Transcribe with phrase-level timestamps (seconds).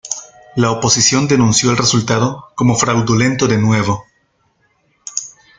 [0.55, 4.03] La oposición denunció el resultado como fraudulento de nuevo.